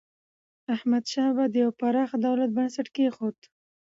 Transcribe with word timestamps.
احمدشاه 0.75 1.29
بابا 1.35 1.45
د 1.53 1.55
یو 1.63 1.71
پراخ 1.79 2.09
دولت 2.25 2.49
بنسټ 2.57 2.87
کېښود. 2.95 3.37